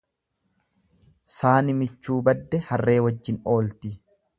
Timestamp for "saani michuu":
1.35-2.19